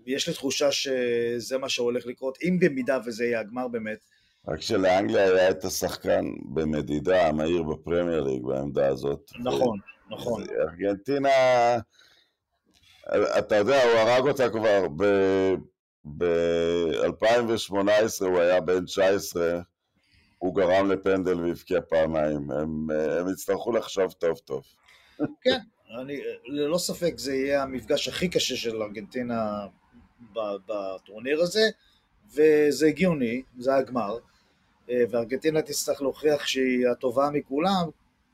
[0.06, 4.00] יש לי תחושה שזה מה שהולך לקרות, אם במידה וזה יהיה הגמר באמת.
[4.48, 9.32] רק שלאנגליה היה את השחקן במדידה המהיר בפרמייר ליג בעמדה הזאת.
[9.44, 10.44] נכון, נכון.
[10.60, 11.30] ארגנטינה,
[13.40, 14.88] אתה יודע, הוא הרג אותה כבר
[16.06, 19.62] ב-2018 הוא היה בן 19,
[20.38, 22.52] הוא גרם לפנדל והבקיע פעמיים.
[22.52, 24.64] הם, הם יצטרכו לחשוב טוב טוב.
[25.42, 25.58] כן,
[26.02, 29.68] אני, ללא ספק זה יהיה המפגש הכי קשה של ארגנטינה
[30.68, 31.70] בטורניר הזה,
[32.34, 34.18] וזה הגיוני, זה הגמר,
[34.88, 37.90] וארגנטינה תצטרך להוכיח שהיא הטובה מכולם,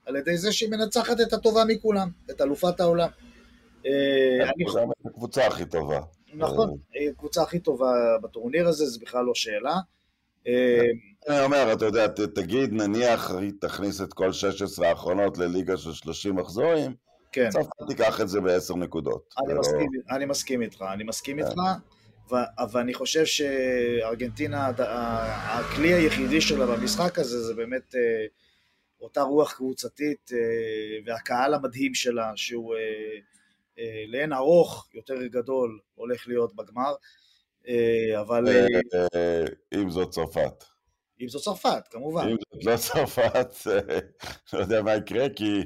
[0.06, 3.10] על ידי זה שהיא מנצחת את הטובה מכולם, את אלופת העולם.
[5.06, 6.00] הקבוצה הכי טובה.
[6.38, 9.76] נכון, היא הקבוצה הכי טובה בטורניר הזה, זה בכלל לא שאלה.
[10.48, 10.82] אה,
[11.28, 16.36] אני אומר, אתה יודע, תגיד, נניח היא תכניס את כל 16 האחרונות לליגה של 30
[16.36, 16.96] מחזורים,
[17.32, 17.50] כן.
[17.50, 19.34] צרפת תיקח את זה בעשר נקודות.
[19.46, 19.88] אני, לא- מסכים.
[20.10, 21.56] אני מסכים איתך, אני מסכים איתך,
[22.30, 22.38] כן.
[22.58, 28.26] אבל אני חושב שארגנטינה, הכלי היחידי שלה במשחק הזה זה באמת אה,
[29.02, 30.38] אותה רוח קבוצתית אה,
[31.06, 32.80] והקהל המדהים שלה, שהוא אה,
[34.08, 36.94] לאין ארוך יותר גדול הולך להיות בגמר,
[37.68, 38.48] אה, אבל...
[39.16, 40.64] אה, אם זאת צרפת.
[41.22, 42.28] אם זאת צרפת, כמובן.
[42.28, 43.50] אם זאת לא צרפת,
[44.54, 45.62] לא יודע מה יקרה, כי,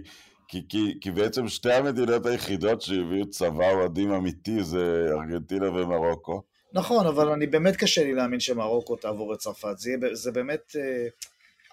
[0.48, 6.42] כי, כי, כי בעצם שתי המדינות היחידות שהביאו צבא אוהדים אמיתי זה ארגנטינה ומרוקו.
[6.74, 9.78] נכון, אבל אני באמת קשה לי להאמין שמרוקו תעבור את צרפת.
[9.78, 11.08] זה, זה באמת, אה,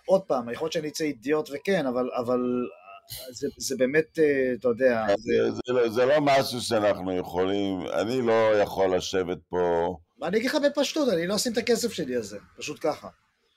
[0.07, 2.41] עוד פעם, יכול להיות שאני אצא אידיוט וכן, אבל, אבל
[3.31, 7.81] זה, זה באמת, אה, אתה יודע, זה, זה, זה, לא- זה לא משהו שאנחנו יכולים,
[7.93, 12.17] אני לא יכול לשבת פה, אני אגיד לך בפשטות, אני לא אשים את הכסף שלי
[12.17, 13.09] על זה, פשוט ככה.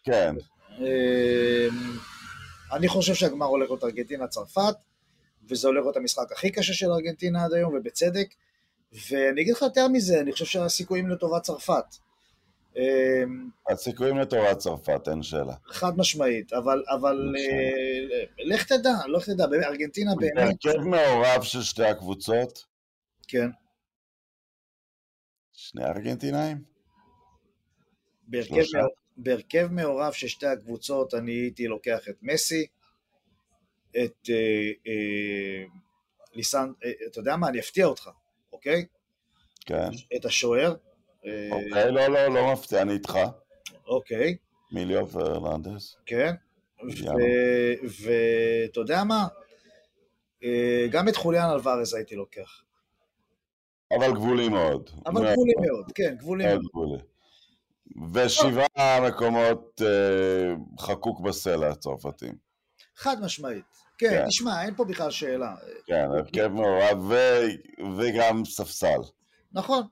[0.03, 0.35] כן,
[0.81, 1.67] אה,
[2.71, 4.75] אני חושב שהגמר הולך להיות ארגנטינה-צרפת,
[5.49, 8.27] וזה הולך להיות המשחק הכי קשה של ארגנטינה עד היום, ובצדק.
[9.09, 11.85] ואני אגיד לך יותר מזה, אני חושב שהסיכויים לטובת צרפת.
[12.77, 13.23] אה,
[13.69, 15.53] הסיכויים לטובת צרפת, אין שאלה.
[15.65, 17.35] חד משמעית, אבל, אבל.
[17.37, 22.65] אה, לך תדע, לך תדע, ארגנטינה באמת, הרכב מעורב של שתי הקבוצות,
[23.27, 23.49] כן,
[25.61, 26.63] שני ארגנטינאים?
[29.17, 32.67] בהרכב, מעורב של שתי הקבוצות אני הייתי לוקח את מסי,
[33.89, 35.63] את אה, אה,
[36.33, 36.71] ליסן,
[37.07, 38.09] אתה יודע מה, אני אפתיע אותך,
[38.53, 38.85] אוקיי?
[39.65, 39.89] כן.
[40.15, 40.75] את השוער,
[41.25, 43.19] אוקיי, לא, לא, לא מפתיע, אני איתך.
[43.87, 44.35] אוקיי,
[44.71, 45.95] מיליו פרננדס.
[46.05, 46.33] כן,
[48.01, 49.27] ואתה יודע מה,
[50.43, 52.63] אה, גם את חוליאן אלוורז הייתי לוקח,
[53.97, 54.89] אבל גבולי מאוד.
[55.05, 57.01] אבל גבולי מאוד, כן, גבולי מאוד מאוד.
[58.13, 62.35] ושבעה מקומות אה, חקוק בסלע הצרפתים.
[62.95, 63.65] חד משמעית.
[63.97, 64.27] כן, כן.
[64.27, 65.55] תשמע, אין פה בכלל שאלה.
[65.85, 67.11] כן, הרכב מעורב
[67.97, 68.99] וגם ספסל.
[69.51, 69.83] נכון.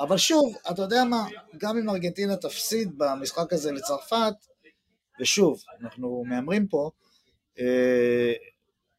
[0.00, 4.34] אבל שוב, אתה יודע מה, גם אם ארגנטינה תפסיד במשחק הזה לצרפת,
[5.20, 6.90] ושוב, אנחנו מהמרים פה,
[7.58, 8.32] אה,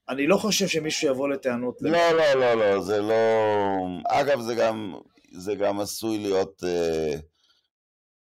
[0.09, 1.77] אני לא חושב שמישהו יבוא לטענות.
[1.81, 3.15] לא, לא, לא, לא, זה לא...
[4.07, 4.95] אגב, זה גם,
[5.31, 7.13] זה גם עשוי להיות אה,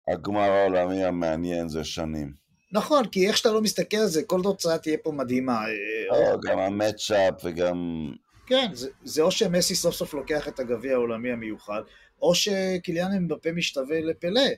[0.08, 2.32] הגמר העולמי המעניין זה שנים.
[2.72, 5.58] נכון, כי איך שאתה לא מסתכל על זה, כל תוצאה תהיה פה מדהימה.
[5.64, 8.08] אה, לא, גם המצ'אפ וגם...
[8.46, 11.80] כן, זה, זה או שמסי סוף סוף לוקח את הגביע העולמי המיוחד,
[12.22, 14.48] או שקיליאן אמבפה משתווה לפלא,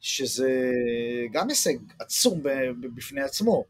[0.00, 0.72] שזה
[1.32, 2.42] גם הישג עצום
[2.96, 3.64] בפני עצמו.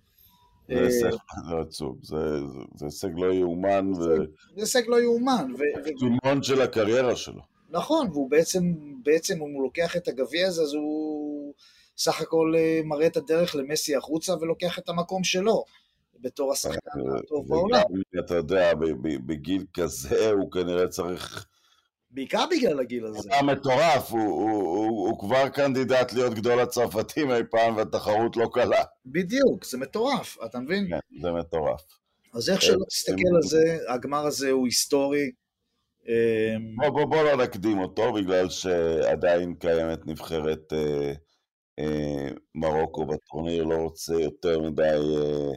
[0.68, 1.10] זה אה, הישג
[1.50, 4.14] לא עצוב, זה הישג לא יאומן זה
[4.56, 7.42] הישג לא יאומן, וקדימון של הקריירה שלו.
[7.70, 11.54] נכון, והוא בעצם, בעצם אם הוא לוקח את הגביע הזה, אז הוא
[11.98, 15.64] סך הכל אה, מראה את הדרך למסי החוצה ולוקח את המקום שלו,
[16.20, 17.82] בתור השחקן הטוב בעולם.
[18.18, 18.72] אתה יודע,
[19.26, 21.46] בגיל כזה הוא כנראה צריך...
[22.10, 23.28] בעיקר בגלל הגיל הזה.
[23.40, 28.48] הוא מטורף, הוא- הוא הוא- הוא כבר קנדידט להיות גדול הצרפתים אי פעם, והתחרות לא
[28.52, 28.82] קלה.
[29.06, 30.88] בדיוק, זה מטורף, אתה מבין?
[30.90, 31.80] כן, זה מטורף.
[32.34, 35.30] אז איך שלא תסתכל על זה, הגמר הזה הוא היסטורי.
[36.08, 41.12] אה, בוא, בוא, בוא לא נקדים אותו, בגלל שעדיין קיימת נבחרת אה,
[41.78, 44.82] אה, מרוקו בטורניר, לא רוצה יותר מדי
[45.16, 45.52] אה,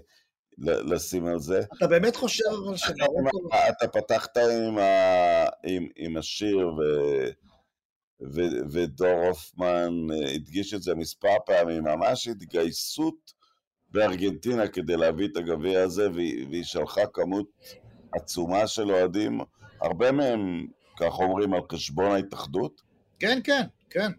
[0.58, 1.62] לשים על זה.
[1.78, 3.48] אתה באמת חושב אבל שמרוקו...
[3.70, 6.82] אתה פתחת עם, ה, עם, עם השיר, ו,
[8.34, 13.34] ו, ודור הופמן אה, הדגיש את זה מספר פעמים, ממש התגייסות
[13.90, 17.48] בארגנטינה כדי להביא את הגביע הזה, והיא, שלחה כמות
[18.14, 19.40] עצומה של אוהדים,
[19.82, 20.68] הרבה מהם,
[21.00, 22.82] כך אומרים, על חשבון ההתאחדות,
[23.20, 24.12] כן, כן, כן.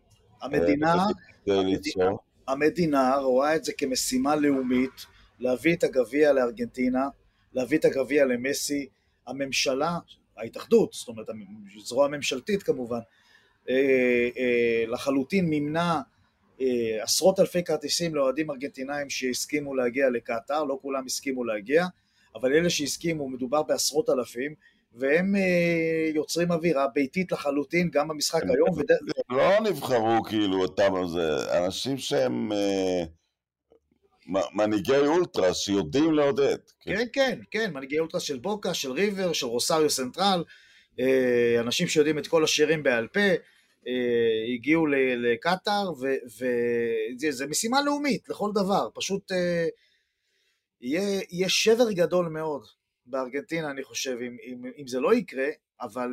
[0.43, 1.07] המדינה,
[1.45, 2.19] כדי ליצור.
[2.49, 5.07] המדינה רואה את זה כמשימה לאומית,
[5.43, 7.09] להביא את הגביע לארגנטינה,
[7.53, 8.89] להביא את הגביע למסי.
[9.27, 9.99] הממשלה,
[10.37, 11.27] ההתאחדות, זאת אומרת,
[11.85, 12.99] זרוע ממשלתית כמובן,
[13.69, 13.75] אה,
[14.37, 16.01] אה, לחלוטין מימנה
[16.61, 21.87] אה, עשרות אלפי כרטיסים לאוהדים ארגנטינאים שהסכימו להגיע לקטאר, לא כולם הסכימו להגיע,
[22.35, 24.55] אבל אלה שהסכימו, מדובר בעשרות אלפים,
[24.95, 25.35] והם
[26.15, 28.87] יוצרים אווירה ביתית לחלוטין, גם במשחק היום, וד...
[29.31, 32.53] לא נבחרו כאילו אותם, זה אנשים שהם
[34.27, 36.57] מנהיגי אולטרס שיודעים לעודד.
[36.81, 40.45] כן, כן, כן, מנהיגי אולטרס של בוקה, של ריבר, של רוסריו סנטרל,
[41.01, 43.21] אה, אנשים שיודעים את כל השירים בעל פה,
[43.87, 45.93] אה, הגיעו לקטאר,
[47.21, 49.67] וזה משימה לאומית לכל דבר, פשוט אה,
[50.81, 52.67] יהיה, יהיה שבר גדול מאוד
[53.07, 55.49] בארגנטינה, אני חושב, אם, אם, אם זה לא יקרה,
[55.81, 56.09] אבל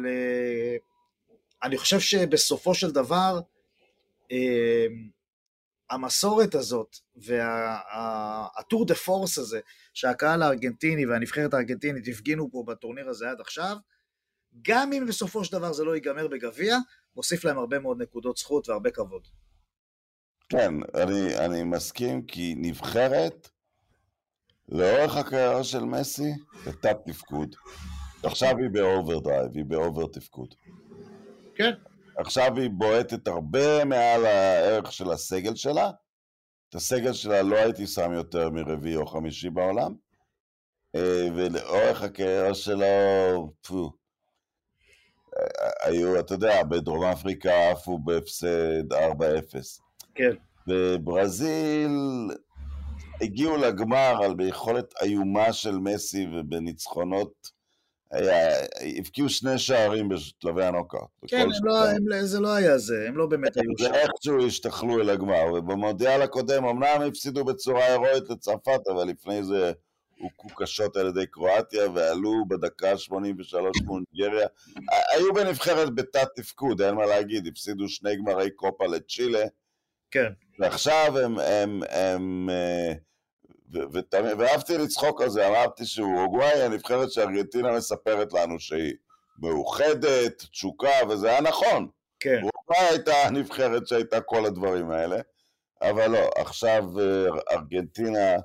[1.63, 3.39] אני חושב שבסופו של דבר,
[5.90, 9.60] המסורת הזאת וה tour de force הזה
[9.94, 13.77] שהקהל הארגנטיני והנבחרת הארגנטינית הפגינו פה בטורניר הזה עד עכשיו,
[14.62, 16.77] גם אם בסופו של דבר זה לא ייגמר בגביע,
[17.15, 19.27] מוסיף להם הרבה מאוד נקודות זכות והרבה כבוד.
[20.50, 23.50] כן, אני, אני מסכים, כי נבחרת,
[24.69, 26.31] לאורך הקריירה של מסי,
[26.67, 27.56] בתת תפקוד.
[28.23, 30.56] עכשיו היא ב overdrive, היא ב over תפקוד.
[31.56, 31.71] כן.
[32.19, 35.91] עכשיו היא בועטת הרבה מעל הערך של הסגל שלה.
[36.69, 39.93] את הסגל שלה לא הייתי שם יותר מרביעי או חמישי בעולם.
[40.95, 42.85] אה, ולאורך הקריירה שלו,
[43.61, 43.91] פו.
[45.83, 48.95] היו, אתה יודע, בדרום אפריקה עפו בהפסד 4-0.
[50.15, 50.31] כן.
[50.67, 51.91] בברזיל
[53.21, 57.58] הגיעו לגמר על ביכולת איומה של מסי ובניצחונות,
[58.97, 61.10] הבקיעו שני שערים בשלבי הנוקאוט.
[61.27, 63.91] כן, לא, הם, זה לא היה זה, הם לא באמת היו שם.
[63.91, 69.71] ואיכשהו השתכלו אל הגמר, ובמונדיאל הקודם אמנם הפסידו בצורה הירואית לצרפת, אבל לפני זה
[70.19, 74.47] הוכו קשות על ידי קרואטיה ועלו בדקה 83 מונגריה.
[75.13, 79.45] היו בנבחרת בתת תפקוד, אין מה להגיד, הפסידו שני גמרי קופה לצ'ילה.
[80.12, 80.31] כן.
[80.60, 82.93] ועכשיו הם, הם, הם, אה,
[84.37, 88.93] ואהבתי לצחוק על זה, אמרתי שאורוגוואי הנבחרת שארגנטינה מספרת לנו שהיא
[89.39, 91.87] מאוחדת, תשוקה, וזה היה נכון.
[92.19, 92.39] כן.
[92.43, 95.21] אורוגוואי הייתה הנבחרת שהייתה כל הדברים האלה,
[95.81, 98.35] אבל לא, עכשיו אה, ארגנטינה,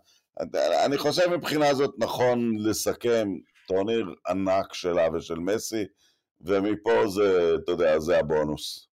[0.85, 3.29] אני חושב מבחינה זאת נכון לסכם
[3.67, 5.85] טורניר ענק שלה ושל מסי,
[6.41, 8.89] ומפה זה, אתה יודע, זה הבונוס.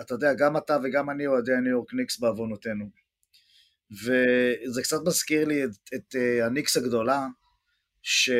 [0.00, 3.07] אתה יודע, גם אתה וגם אני אוהדי הניו יורק ניקס בעוונותינו.
[3.90, 7.26] וזה קצת מזכיר לי את, את uh, הניקס הגדולה,
[8.02, 8.30] ש,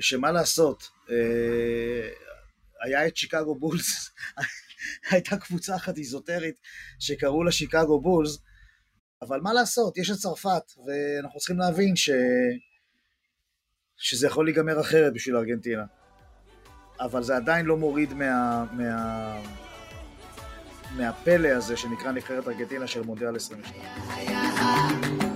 [0.00, 1.10] שמה לעשות, uh,
[2.84, 4.10] היה את שיקגו בולס,
[5.10, 6.54] הייתה קבוצה אחת איזוטרית
[6.98, 8.38] שקראו לה שיקגו בולס,
[9.22, 12.10] אבל מה לעשות, יש את צרפת, ואנחנו צריכים להבין ש...
[13.96, 15.84] שזה יכול להיגמר אחרת בשביל ארגנטינה.
[17.00, 18.64] אבל זה עדיין לא מוריד מה...
[18.72, 19.69] מה...
[20.96, 25.29] מהפלא הזה שנקרא נבחרת ארגנטינה של מונדיאל 22.